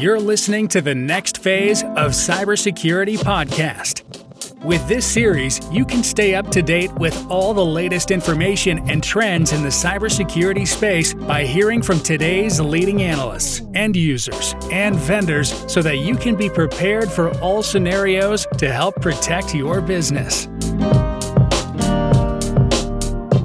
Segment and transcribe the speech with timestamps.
[0.00, 4.04] You're listening to the next phase of Cybersecurity Podcast.
[4.64, 9.02] With this series, you can stay up to date with all the latest information and
[9.02, 15.52] trends in the cybersecurity space by hearing from today's leading analysts, end users, and vendors
[15.66, 20.44] so that you can be prepared for all scenarios to help protect your business.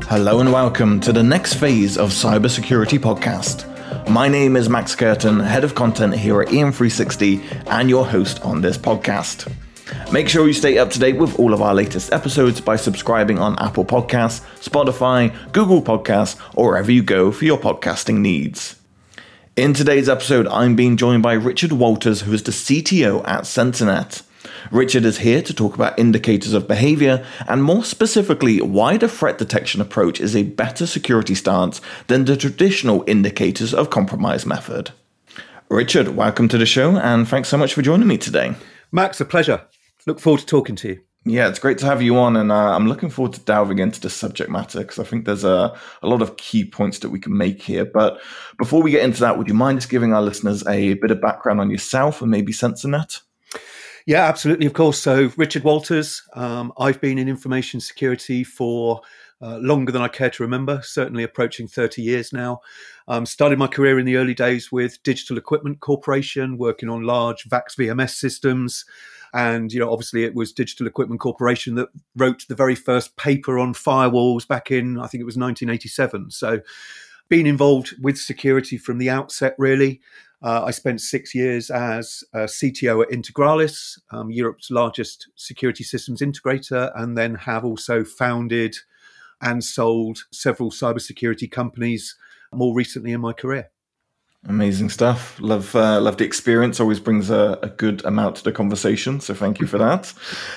[0.07, 3.72] Hello and welcome to the next phase of Cybersecurity Podcast.
[4.13, 8.61] My name is Max Curtin, head of content here at EM360, and your host on
[8.61, 9.51] this podcast.
[10.11, 13.39] Make sure you stay up to date with all of our latest episodes by subscribing
[13.39, 18.75] on Apple Podcasts, Spotify, Google Podcasts, or wherever you go for your podcasting needs.
[19.55, 24.21] In today's episode, I'm being joined by Richard Walters, who is the CTO at Censornet.
[24.71, 29.37] Richard is here to talk about indicators of behavior and more specifically why the threat
[29.37, 34.91] detection approach is a better security stance than the traditional indicators of compromise method.
[35.69, 38.55] Richard, welcome to the show and thanks so much for joining me today.
[38.91, 39.65] Max, a pleasure.
[40.05, 41.01] Look forward to talking to you.
[41.25, 44.01] Yeah, it's great to have you on, and uh, I'm looking forward to delving into
[44.01, 47.19] the subject matter because I think there's a, a lot of key points that we
[47.19, 47.85] can make here.
[47.85, 48.19] But
[48.57, 51.21] before we get into that, would you mind just giving our listeners a bit of
[51.21, 53.21] background on yourself and maybe Censornet?
[54.05, 54.65] Yeah, absolutely.
[54.65, 54.99] Of course.
[54.99, 59.01] So, Richard Walters, um, I've been in information security for
[59.41, 62.59] uh, longer than I care to remember, certainly approaching 30 years now.
[63.07, 67.43] Um, started my career in the early days with Digital Equipment Corporation, working on large
[67.45, 68.85] VAX VMS systems.
[69.33, 73.57] And, you know, obviously it was Digital Equipment Corporation that wrote the very first paper
[73.57, 76.31] on firewalls back in, I think it was 1987.
[76.31, 76.59] So,
[77.29, 80.01] been involved with security from the outset, really.
[80.43, 86.19] Uh, I spent six years as a CTO at Integralis, um, Europe's largest security systems
[86.19, 88.75] integrator, and then have also founded
[89.41, 92.17] and sold several cybersecurity companies
[92.53, 93.69] more recently in my career.
[94.45, 95.39] Amazing stuff.
[95.39, 96.81] Love uh, love the experience.
[96.81, 99.21] Always brings a, a, good amount to the conversation.
[99.21, 100.13] So thank you for that.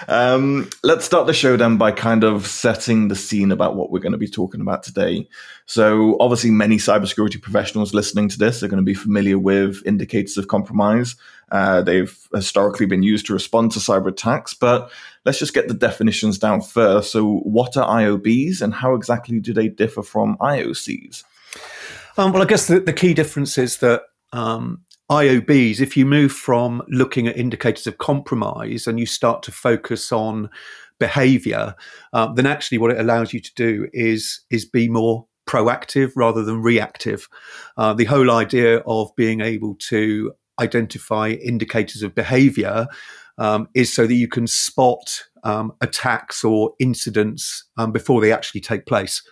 [0.08, 4.00] Um, let's start the show then by kind of setting the scene about what we're
[4.00, 5.28] going to be talking about today.
[5.66, 10.36] So obviously, many cybersecurity professionals listening to this are going to be familiar with indicators
[10.36, 11.14] of compromise.
[11.53, 14.91] Uh, they've historically been used to respond to cyber attacks, but
[15.24, 17.12] let's just get the definitions down first.
[17.12, 21.22] So, what are IOBs, and how exactly do they differ from IOCs?
[22.19, 26.32] Um, well, I guess the, the, key difference is that um, IOBs, if you move
[26.32, 30.49] from looking at indicators of compromise and you start to focus on
[30.99, 31.75] behavior,
[32.15, 36.43] uh, then actually what it allows you to do is is be more proactive rather
[36.43, 37.28] than reactive.
[37.77, 42.87] Uh, the whole idea of being able to identify indicators of behavior
[43.37, 48.62] um, is so that you can spot um, attacks or incidents um, before they actually
[48.62, 49.22] take place.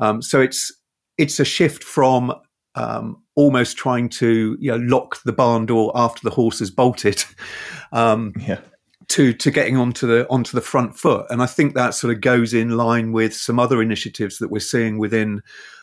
[0.00, 0.72] Um, so it's
[1.18, 2.32] it's a shift from
[2.74, 7.24] um, almost trying to you know lock the barn door after the horse has bolted
[7.92, 8.60] um, yeah.
[9.08, 12.20] to to getting onto the onto the front foot and I think that sort of
[12.20, 15.42] goes in line with some other initiatives that we're seeing within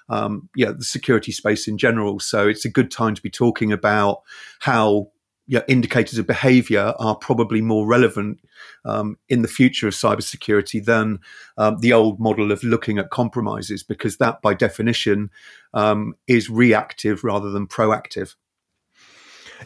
[0.09, 3.71] um, yeah the security space in general so it's a good time to be talking
[3.71, 4.21] about
[4.59, 5.10] how
[5.51, 8.39] yeah, indicators of behavior are probably more relevant
[8.85, 11.19] um, in the future of cybersecurity than
[11.57, 15.29] um, the old model of looking at compromises, because that, by definition,
[15.73, 18.35] um, is reactive rather than proactive.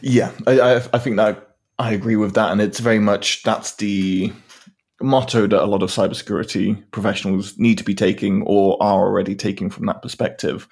[0.00, 4.32] Yeah, I, I think that I agree with that, and it's very much that's the
[5.00, 9.70] motto that a lot of cybersecurity professionals need to be taking or are already taking
[9.70, 10.66] from that perspective.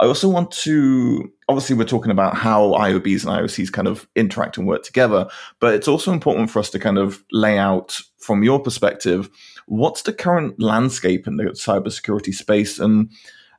[0.00, 4.56] I also want to obviously we're talking about how IOBs and IOCs kind of interact
[4.56, 5.28] and work together,
[5.60, 9.28] but it's also important for us to kind of lay out from your perspective
[9.66, 13.10] what's the current landscape in the cybersecurity space and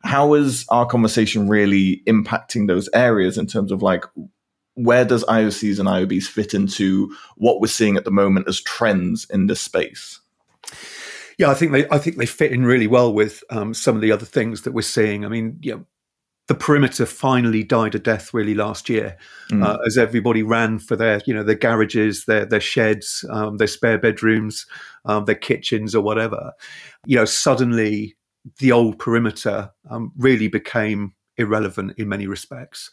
[0.04, 4.04] how is our conversation really impacting those areas in terms of like
[4.76, 9.26] where does IOCs and IOBs fit into what we're seeing at the moment as trends
[9.30, 10.20] in this space?
[11.38, 14.02] Yeah, I think they I think they fit in really well with um, some of
[14.02, 15.26] the other things that we're seeing.
[15.26, 15.86] I mean, you know,
[16.48, 19.18] the perimeter finally died a death really last year.
[19.52, 19.64] Mm.
[19.66, 23.68] uh, as everybody ran for their you know their garages their their sheds um, their
[23.68, 24.66] spare bedrooms
[25.06, 26.54] um, their kitchens or whatever
[27.06, 28.16] you know suddenly
[28.60, 32.92] the old perimeter um, really became irrelevant in many respects.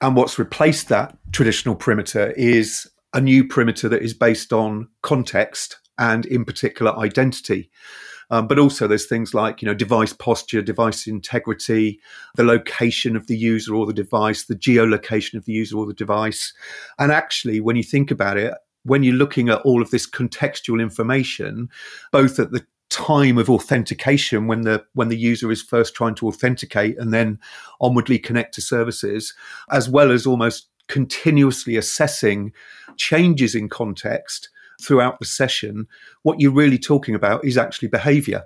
[0.00, 5.78] And what's replaced that traditional perimeter is a new perimeter that is based on context
[5.98, 7.70] and in particular identity
[8.30, 12.00] um, but also there's things like, you know, device posture, device integrity,
[12.34, 15.94] the location of the user or the device, the geolocation of the user or the
[15.94, 16.52] device.
[16.98, 18.54] And actually, when you think about it,
[18.84, 21.68] when you're looking at all of this contextual information,
[22.12, 26.26] both at the time of authentication when the when the user is first trying to
[26.26, 27.38] authenticate and then
[27.80, 29.34] onwardly connect to services
[29.70, 32.50] as well as almost continuously assessing
[32.96, 34.48] changes in context
[34.80, 35.86] throughout the session,
[36.22, 38.44] what you're really talking about is actually behavior.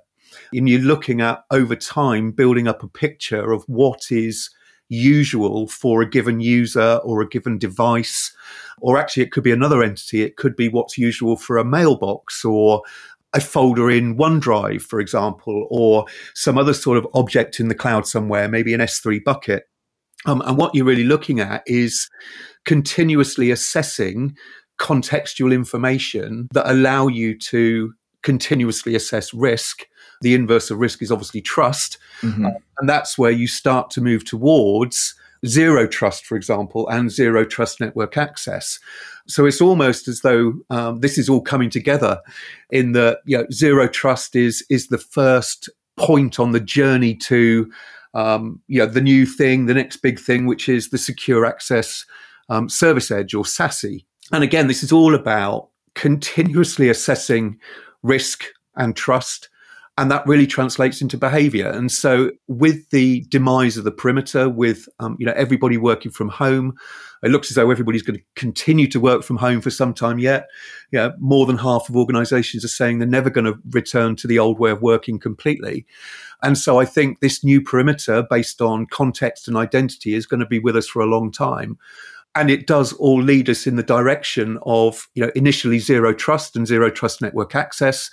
[0.53, 4.51] And you're looking at over time building up a picture of what is
[4.89, 8.35] usual for a given user or a given device.
[8.81, 10.23] Or actually, it could be another entity.
[10.23, 12.83] It could be what's usual for a mailbox or
[13.35, 16.05] a folder in OneDrive, for example, or
[16.35, 19.69] some other sort of object in the cloud somewhere, maybe an S3 bucket.
[20.27, 22.09] Um, and what you're really looking at is
[22.65, 24.37] continuously assessing
[24.83, 29.87] contextual information that allow you to continuously assess risk.
[30.23, 31.99] The inverse of risk is obviously trust.
[32.21, 32.47] Mm-hmm.
[32.47, 35.15] Uh, and that's where you start to move towards
[35.47, 38.81] zero trust, for example, and zero trust network access.
[39.29, 42.21] So it's almost as though um, this is all coming together
[42.71, 47.71] in the you know, zero trust is is the first point on the journey to
[48.15, 52.05] um, you know the new thing, the next big thing, which is the secure access
[52.49, 54.05] um, service edge or SASE.
[54.31, 57.59] And again, this is all about continuously assessing
[58.03, 58.45] risk
[58.77, 59.49] and trust
[59.99, 61.69] and that really translates into behavior.
[61.69, 66.29] And so with the demise of the perimeter with um, you know everybody working from
[66.29, 66.75] home
[67.23, 70.19] it looks as though everybody's going to continue to work from home for some time
[70.19, 70.49] yet.
[70.93, 74.39] Yeah more than half of organizations are saying they're never going to return to the
[74.39, 75.87] old way of working completely.
[76.43, 80.47] And so i think this new perimeter based on context and identity is going to
[80.47, 81.79] be with us for a long time
[82.35, 86.57] and it does all lead us in the direction of you know initially zero trust
[86.57, 88.11] and zero trust network access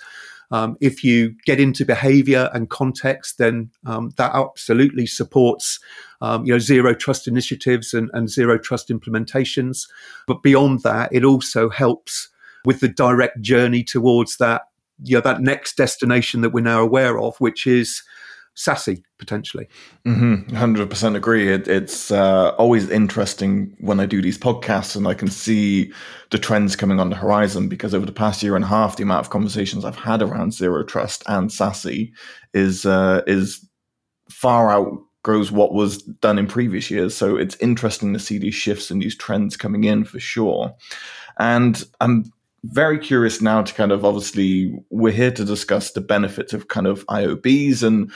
[0.50, 5.78] um, if you get into behavior and context, then um, that absolutely supports
[6.20, 9.88] um, you know zero trust initiatives and, and zero trust implementations.
[10.26, 12.28] But beyond that, it also helps
[12.64, 14.62] with the direct journey towards that
[15.02, 18.02] you know that next destination that we're now aware of, which is
[18.60, 19.66] SASE potentially.
[20.06, 20.54] Mm-hmm.
[20.54, 21.50] 100% agree.
[21.50, 25.92] It, it's uh, always interesting when I do these podcasts and I can see
[26.30, 29.02] the trends coming on the horizon because over the past year and a half, the
[29.02, 32.10] amount of conversations I've had around zero trust and SASE
[32.52, 33.66] is uh, is
[34.30, 37.16] far outgrows what was done in previous years.
[37.16, 40.74] So it's interesting to see these shifts and these trends coming in for sure.
[41.38, 42.30] And I'm
[42.64, 46.86] very curious now to kind of obviously we're here to discuss the benefits of kind
[46.86, 48.12] of IOBs and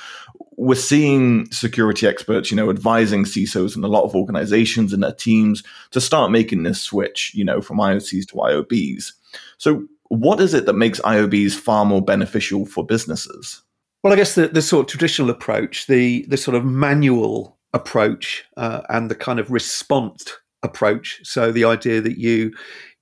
[0.57, 5.13] we're seeing security experts, you know, advising CISOs and a lot of organizations and their
[5.13, 9.13] teams to start making this switch, you know, from IOCs to IOBs.
[9.59, 13.63] So what is it that makes IOBs far more beneficial for businesses?
[14.03, 18.45] Well, I guess the, the sort of traditional approach, the the sort of manual approach,
[18.57, 20.31] uh, and the kind of response
[20.65, 21.21] approach.
[21.23, 22.53] So the idea that you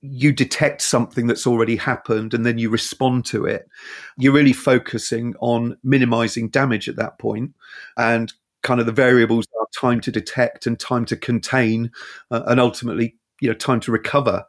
[0.05, 3.69] you detect something that's already happened and then you respond to it.
[4.17, 7.53] You're really focusing on minimizing damage at that point,
[7.97, 8.31] and
[8.63, 11.89] kind of the variables are time to detect and time to contain,
[12.31, 14.43] uh, and ultimately, you know, time to recover.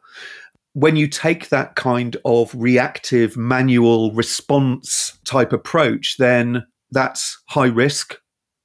[0.73, 8.17] When you take that kind of reactive manual response type approach, then that's high risk.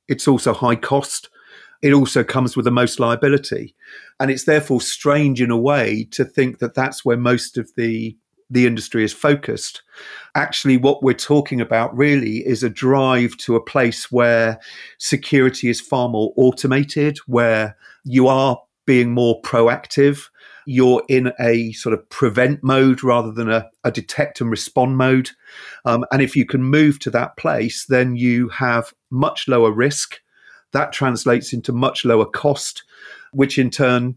[0.09, 1.31] It's also high cost
[1.83, 3.75] it also comes with the most liability.
[4.19, 8.17] And it's therefore strange in a way to think that that's where most of the
[8.53, 9.83] the industry is focused.
[10.35, 14.59] Actually, what we're talking about really is a drive to a place where
[14.99, 20.29] security is far more automated, where you are being more proactive.
[20.67, 25.31] You're in a sort of prevent mode rather than a, a detect and respond mode.
[25.85, 30.21] Um, and if you can move to that place, then you have much lower risk
[30.73, 32.85] that translates into much lower cost,
[33.33, 34.17] which in turn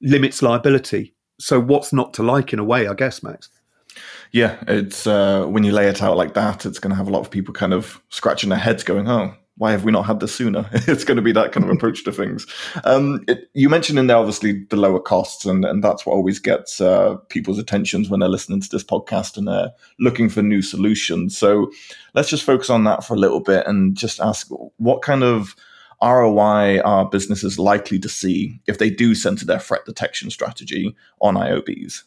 [0.00, 1.14] limits liability.
[1.38, 3.48] So, what's not to like in a way, I guess, Max?
[4.32, 7.10] Yeah, it's uh, when you lay it out like that, it's going to have a
[7.10, 10.20] lot of people kind of scratching their heads, going, "Oh, why have we not had
[10.20, 10.66] this sooner?
[10.72, 12.46] it's going to be that kind of approach to things.
[12.84, 16.38] Um, it, you mentioned in there obviously the lower costs, and, and that's what always
[16.38, 20.62] gets uh, people's attentions when they're listening to this podcast and they're looking for new
[20.62, 21.36] solutions.
[21.36, 21.70] So
[22.14, 24.48] let's just focus on that for a little bit and just ask
[24.78, 25.54] what kind of
[26.02, 31.34] ROI are businesses likely to see if they do center their threat detection strategy on
[31.34, 32.04] IOBs?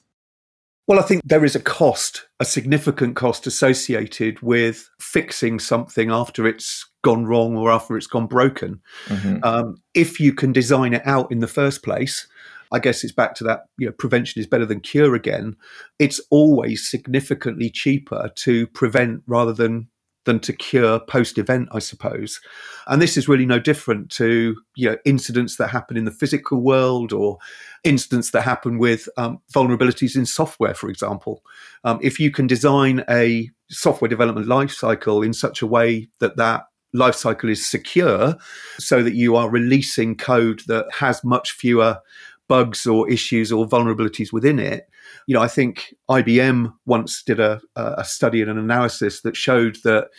[0.85, 6.45] Well, I think there is a cost, a significant cost associated with fixing something after
[6.45, 8.81] it's gone wrong or after it's gone broken.
[9.05, 9.37] Mm-hmm.
[9.43, 12.27] Um, if you can design it out in the first place,
[12.73, 15.55] I guess it's back to that, you know, prevention is better than cure again.
[15.99, 19.87] It's always significantly cheaper to prevent rather than
[20.25, 22.39] than to cure post event, I suppose.
[22.87, 26.61] And this is really no different to you know incidents that happen in the physical
[26.61, 27.37] world or
[27.83, 31.43] incidents that happen with um, vulnerabilities in software, for example.
[31.83, 36.65] Um, if you can design a software development lifecycle in such a way that that
[36.95, 38.35] lifecycle is secure,
[38.77, 41.99] so that you are releasing code that has much fewer
[42.47, 44.87] bugs or issues or vulnerabilities within it.
[45.27, 49.77] You know, I think IBM once did a, a study and an analysis that showed
[49.83, 50.09] that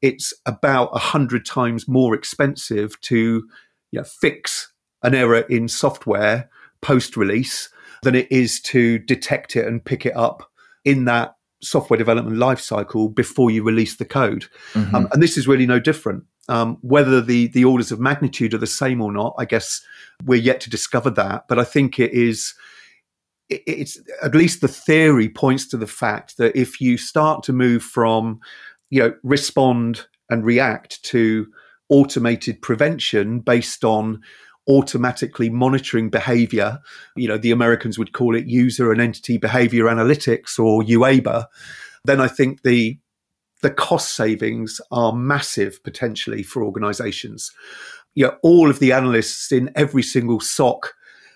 [0.00, 3.14] it's about a hundred times more expensive to
[3.90, 4.72] you know, fix
[5.02, 7.68] an error in software post release
[8.02, 10.50] than it is to detect it and pick it up
[10.84, 14.46] in that software development lifecycle before you release the code.
[14.72, 14.94] Mm-hmm.
[14.94, 16.24] Um, and this is really no different.
[16.48, 19.80] Um, whether the the orders of magnitude are the same or not, I guess
[20.24, 21.46] we're yet to discover that.
[21.48, 22.54] But I think it is.
[23.48, 27.82] it's at least the theory points to the fact that if you start to move
[27.82, 28.40] from,
[28.90, 31.46] you know, respond and react to
[31.88, 34.22] automated prevention based on
[34.68, 36.80] automatically monitoring behavior.
[37.16, 41.46] You know, the Americans would call it user and entity behavior analytics or UEBA.
[42.04, 42.98] Then I think the
[43.62, 47.50] the cost savings are massive potentially for organizations.
[48.14, 50.94] You know, all of the analysts in every single SOC,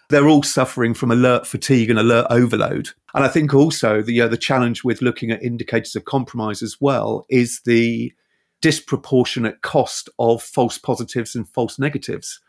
[0.09, 2.91] they're all suffering from alert fatigue and alert overload.
[3.15, 6.77] And I think also the, uh, the challenge with looking at indicators of compromise as
[6.81, 8.13] well is the
[8.61, 12.41] disproportionate cost of false positives and false negatives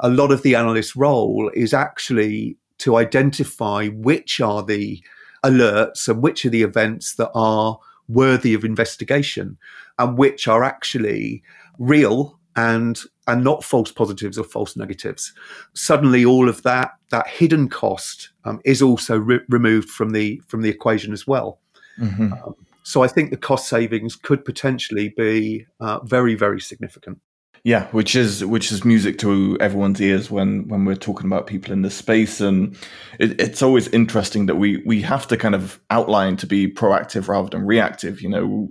[0.00, 5.02] a lot of the analyst's role is actually to identify which are the
[5.44, 9.58] alerts and which are the events that are worthy of investigation
[9.98, 11.42] and which are actually
[11.78, 15.32] real and and not false positives or false negatives.
[15.74, 20.62] Suddenly, all of that that hidden cost um, is also re- removed from the from
[20.62, 21.60] the equation as well.
[22.00, 22.32] Mm-hmm.
[22.32, 27.20] Um, so I think the cost savings could potentially be uh, very very significant.
[27.64, 31.72] Yeah, which is which is music to everyone's ears when when we're talking about people
[31.72, 32.76] in this space, and
[33.18, 37.28] it, it's always interesting that we we have to kind of outline to be proactive
[37.28, 38.20] rather than reactive.
[38.20, 38.70] You know,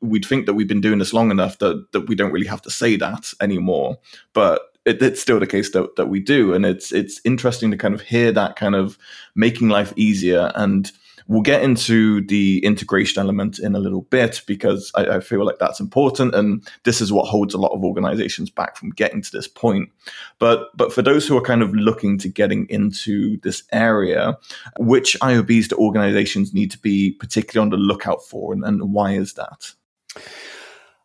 [0.00, 2.62] we'd think that we've been doing this long enough that that we don't really have
[2.62, 3.98] to say that anymore,
[4.32, 7.76] but it, it's still the case that that we do, and it's it's interesting to
[7.76, 8.98] kind of hear that kind of
[9.34, 10.52] making life easier.
[10.54, 10.90] And
[11.28, 15.58] We'll get into the integration element in a little bit because I, I, feel like
[15.58, 19.32] that's important, and this is what holds a lot of organizations back from getting to
[19.32, 19.90] this point.
[20.38, 24.38] But but for those who are kind of looking to getting into this area,
[24.78, 29.12] which IOBs do organizations need to be particularly on the lookout for, and, and why
[29.12, 29.72] is that?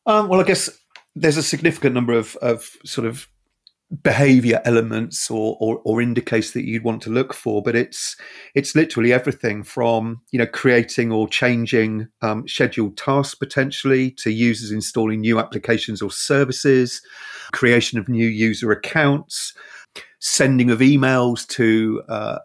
[0.06, 0.70] Um, well, I guess
[1.16, 3.28] there's a significant number of, of sort of
[4.04, 8.16] behavior elements or, or, or indicators that you'd want to look for but it's
[8.56, 14.72] it's literally everything from you know creating or changing um, scheduled tasks potentially to users
[14.72, 17.02] installing new applications or services
[17.52, 19.54] creation of new user accounts
[20.20, 22.38] sending of emails to uh,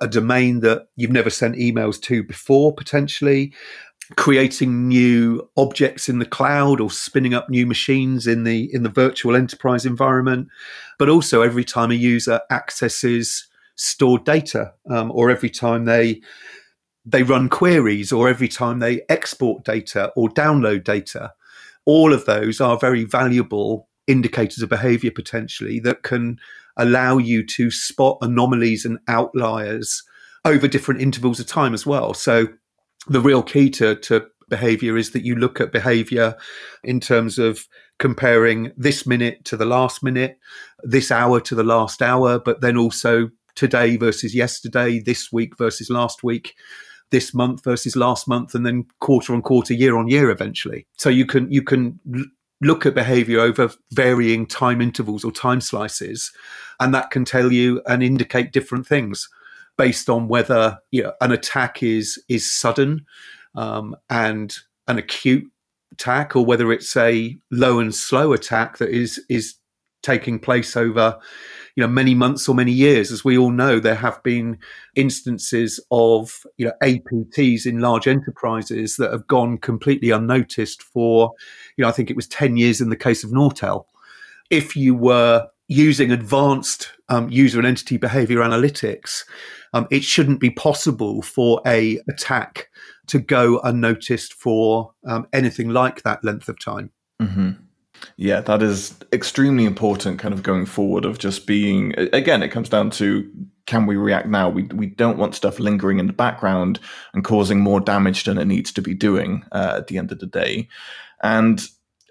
[0.00, 3.54] a domain that you've never sent emails to before potentially
[4.16, 8.88] creating new objects in the cloud or spinning up new machines in the in the
[8.88, 10.48] virtual enterprise environment.
[10.98, 13.46] But also every time a user accesses
[13.76, 16.20] stored data um, or every time they
[17.04, 21.32] they run queries or every time they export data or download data
[21.88, 26.38] all of those are very valuable indicators of behavior potentially that can
[26.76, 30.02] allow you to spot anomalies and outliers
[30.44, 32.12] over different intervals of time as well.
[32.12, 32.48] So
[33.08, 36.36] the real key to, to behavior is that you look at behavior
[36.82, 37.66] in terms of
[37.98, 40.38] comparing this minute to the last minute,
[40.82, 45.90] this hour to the last hour, but then also today versus yesterday, this week versus
[45.90, 46.54] last week,
[47.10, 50.86] this month versus last month, and then quarter on quarter, year on year eventually.
[50.96, 51.98] So you can you can
[52.60, 56.30] look at behavior over varying time intervals or time slices,
[56.78, 59.28] and that can tell you and indicate different things
[59.78, 63.06] based on whether you know, an attack is is sudden
[63.54, 64.54] um, and
[64.86, 65.50] an acute
[65.92, 69.54] attack, or whether it's a low and slow attack that is is
[70.02, 71.18] taking place over
[71.74, 73.10] you know many months or many years.
[73.10, 74.58] As we all know there have been
[74.94, 81.32] instances of you know APTs in large enterprises that have gone completely unnoticed for
[81.76, 83.84] you know I think it was 10 years in the case of Nortel.
[84.50, 89.24] If you were using advanced um, user and entity behavior analytics
[89.74, 92.68] um, it shouldn't be possible for a attack
[93.08, 96.90] to go unnoticed for um, anything like that length of time.
[97.20, 97.50] Mm-hmm.
[98.16, 102.68] Yeah, that is extremely important kind of going forward of just being again it comes
[102.68, 103.28] down to
[103.66, 104.48] can we react now?
[104.48, 106.78] We we don't want stuff lingering in the background
[107.12, 110.20] and causing more damage than it needs to be doing uh, at the end of
[110.20, 110.68] the day.
[111.22, 111.60] And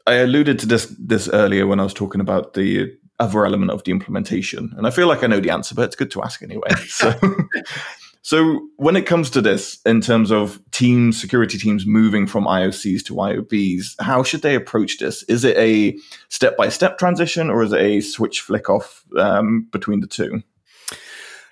[0.05, 3.83] I alluded to this this earlier when I was talking about the other element of
[3.83, 4.74] the implementation?
[4.77, 6.69] And I feel like I know the answer, but it's good to ask anyway.
[6.88, 7.13] So,
[8.21, 13.05] so when it comes to this, in terms of teams, security teams moving from IOCs
[13.05, 15.24] to IOBs, how should they approach this?
[15.24, 15.97] Is it a
[16.27, 20.43] step by step transition, or is it a switch flick off um, between the two?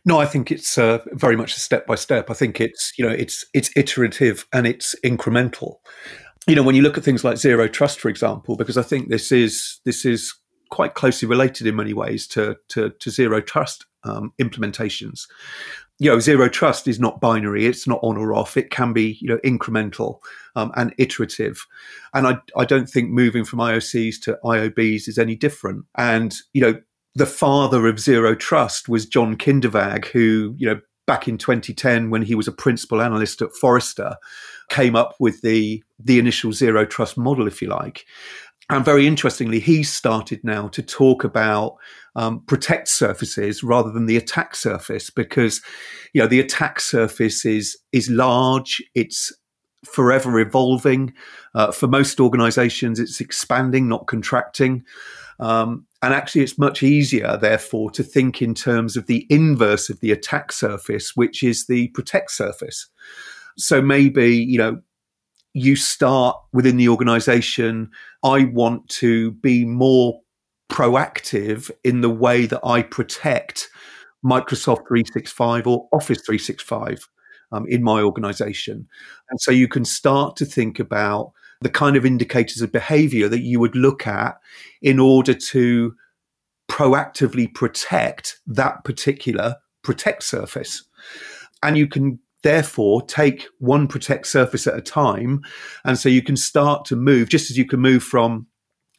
[0.05, 2.29] No, I think it's uh, very much a step by step.
[2.29, 5.77] I think it's you know it's it's iterative and it's incremental.
[6.48, 9.10] You know, when you look at things like zero trust, for example, because I think
[9.10, 10.36] this is this is
[10.69, 15.27] quite closely related in many ways to to, to zero trust um, implementations.
[15.98, 18.57] You know, zero trust is not binary; it's not on or off.
[18.57, 20.19] It can be you know incremental
[20.55, 21.65] um, and iterative,
[22.13, 25.86] and I I don't think moving from IOCs to IOBs is any different.
[25.98, 26.81] And you know,
[27.15, 32.22] the father of zero trust was John Kindervag, who, you know, back in 2010, when
[32.22, 34.17] he was a principal analyst at Forrester,
[34.69, 38.05] came up with the, the initial zero trust model, if you like.
[38.69, 41.77] And very interestingly, he started now to talk about
[42.15, 45.62] um, protect surfaces rather than the attack surface because,
[46.13, 48.81] you know, the attack surface is is large.
[48.95, 49.31] It's
[49.86, 51.13] forever evolving.
[51.53, 54.84] Uh, for most organizations, it's expanding, not contracting.
[55.39, 60.00] Um, and actually, it's much easier, therefore, to think in terms of the inverse of
[60.00, 62.88] the attack surface, which is the protect surface.
[63.57, 64.81] So maybe, you know,
[65.55, 67.89] you start within the organization.
[68.24, 70.19] I want to be more
[70.69, 73.69] proactive in the way that I protect
[74.24, 77.07] Microsoft 365 or Office 365
[77.53, 78.85] um, in my organization.
[79.29, 81.31] And so you can start to think about
[81.62, 84.38] the kind of indicators of behavior that you would look at
[84.81, 85.95] in order to
[86.69, 90.83] proactively protect that particular protect surface.
[91.63, 95.41] And you can therefore take one protect surface at a time.
[95.83, 98.45] And so you can start to move, just as you can move from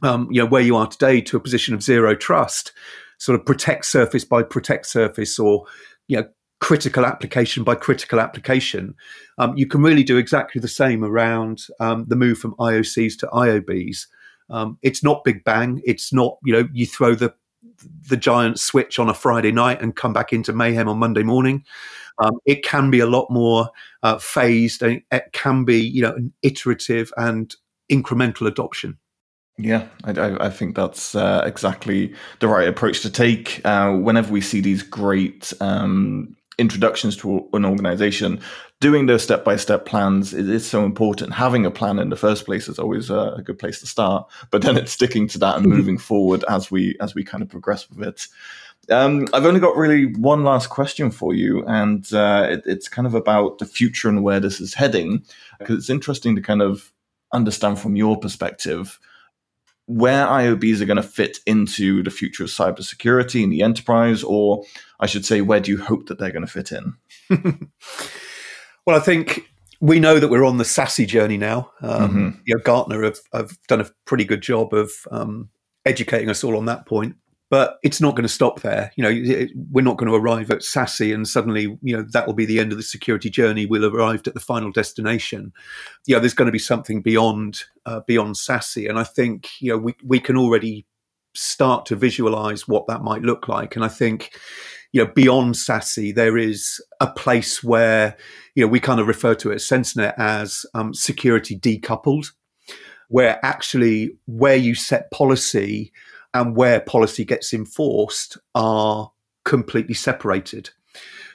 [0.02, 2.72] um, you know where you are today to a position of zero trust,
[3.18, 5.64] sort of protect surface by protect surface, or
[6.08, 6.28] you know
[6.60, 8.94] critical application by critical application.
[9.38, 13.28] Um, you can really do exactly the same around um, the move from IOCs to
[13.28, 14.06] IOBs.
[14.50, 15.80] Um, it's not big bang.
[15.84, 17.32] It's not you know you throw the
[18.08, 21.64] the giant switch on a Friday night and come back into mayhem on Monday morning.
[22.18, 23.70] Um, it can be a lot more
[24.02, 27.54] uh, phased, and it can be you know an iterative and
[27.90, 28.98] incremental adoption.
[29.58, 33.62] Yeah, I, I think that's uh, exactly the right approach to take.
[33.64, 38.40] Uh, whenever we see these great um, introductions to an organization,
[38.80, 41.32] doing those step by step plans is, is, so important.
[41.32, 44.28] Having a plan in the first place is always a, a, good place to start,
[44.50, 45.76] but then it's sticking to that and mm-hmm.
[45.76, 48.26] moving forward as we as we kind of progress with it.
[48.90, 53.06] Um, I've only got really one last question for you, and uh, it, it's kind
[53.06, 55.24] of about the future and where this is heading,
[55.58, 56.92] because it's interesting to kind of
[57.32, 58.98] understand from your perspective
[59.86, 64.64] where IOBs are going to fit into the future of cybersecurity in the enterprise, or
[64.98, 66.96] I should say, where do you hope that they're going to fit in?
[68.84, 69.48] well, I think
[69.80, 71.70] we know that we're on the SASE journey now.
[71.82, 72.38] Um, mm-hmm.
[72.46, 75.50] You know, Gartner have, have, done a pretty good job of um,
[75.84, 77.16] educating us all on that point
[77.48, 78.92] but it's not going to stop there.
[78.96, 82.34] You know, we're not going to arrive at SASE and suddenly, you know, that will
[82.34, 83.66] be the end of the security journey.
[83.66, 85.52] We'll have arrived at the final destination.
[86.06, 89.78] Yeah, there's going to be something beyond uh, beyond SASE, and I think you know
[89.78, 90.86] we we can already
[91.34, 93.76] start to visualize what that might look like.
[93.76, 94.32] And I think,
[94.92, 98.16] you know, beyond SASE, there is a place where
[98.56, 102.32] you know we kind of refer to it at Censornet as um, security decoupled,
[103.08, 105.92] where actually where you set policy
[106.36, 109.10] and where policy gets enforced are
[109.44, 110.70] completely separated.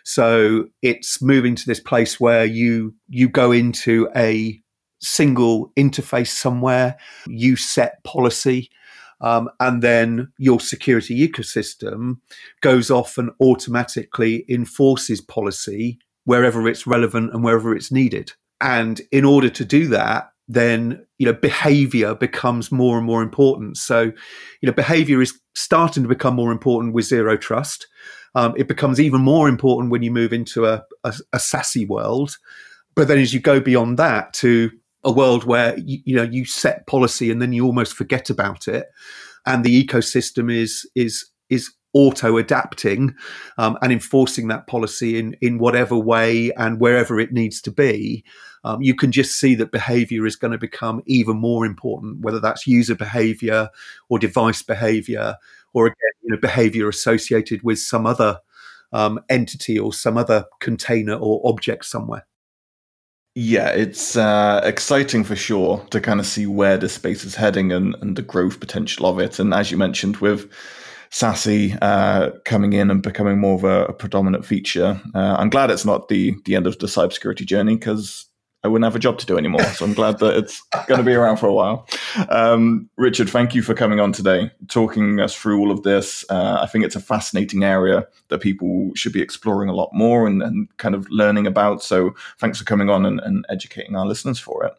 [0.03, 4.61] So it's moving to this place where you you go into a
[4.99, 8.69] single interface somewhere, you set policy,
[9.21, 12.17] um, and then your security ecosystem
[12.61, 18.33] goes off and automatically enforces policy wherever it's relevant and wherever it's needed.
[18.59, 23.77] And in order to do that, then you know behavior becomes more and more important.
[23.77, 24.13] So you
[24.67, 27.87] know behavior is starting to become more important with zero trust.
[28.33, 32.37] Um, it becomes even more important when you move into a, a, a SASE world.
[32.95, 34.71] But then as you go beyond that to
[35.03, 38.67] a world where you, you know you set policy and then you almost forget about
[38.67, 38.87] it
[39.45, 43.13] and the ecosystem is is is auto adapting
[43.57, 48.23] um, and enforcing that policy in in whatever way and wherever it needs to be
[48.63, 52.39] um, you can just see that behavior is going to become even more important, whether
[52.39, 53.69] that's user behavior
[54.09, 55.35] or device behavior,
[55.73, 58.39] or again, you know, behavior associated with some other
[58.93, 62.25] um, entity or some other container or object somewhere.
[63.33, 67.71] Yeah, it's uh, exciting for sure to kind of see where this space is heading
[67.71, 69.39] and, and the growth potential of it.
[69.39, 70.51] And as you mentioned, with
[71.11, 75.69] SASE uh, coming in and becoming more of a, a predominant feature, uh, I'm glad
[75.69, 78.27] it's not the the end of the cybersecurity journey because
[78.63, 79.63] I wouldn't have a job to do anymore.
[79.63, 81.87] So I'm glad that it's going to be around for a while.
[82.29, 86.23] Um, Richard, thank you for coming on today, talking us through all of this.
[86.29, 90.27] Uh, I think it's a fascinating area that people should be exploring a lot more
[90.27, 91.81] and, and kind of learning about.
[91.81, 94.73] So thanks for coming on and, and educating our listeners for it.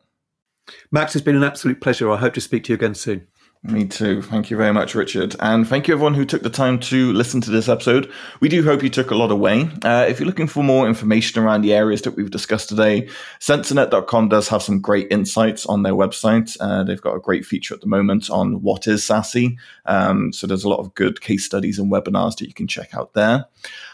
[0.92, 2.10] Max, it's been an absolute pleasure.
[2.10, 3.26] I hope to speak to you again soon.
[3.64, 4.22] Me too.
[4.22, 5.36] Thank you very much, Richard.
[5.38, 8.10] And thank you, everyone who took the time to listen to this episode.
[8.40, 9.70] We do hope you took a lot away.
[9.84, 14.30] Uh, if you're looking for more information around the areas that we've discussed today, censornet.com
[14.30, 16.56] does have some great insights on their website.
[16.58, 19.56] Uh, they've got a great feature at the moment on what is SASE.
[19.86, 22.96] Um, so there's a lot of good case studies and webinars that you can check
[22.96, 23.44] out there.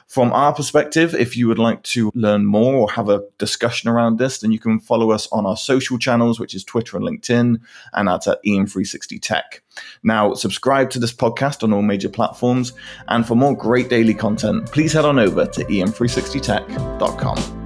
[0.08, 4.18] From our perspective, if you would like to learn more or have a discussion around
[4.18, 7.60] this, then you can follow us on our social channels, which is Twitter and LinkedIn,
[7.92, 9.62] and that's at EM360 Tech.
[10.02, 12.72] Now, subscribe to this podcast on all major platforms,
[13.08, 17.57] and for more great daily content, please head on over to em360tech.com.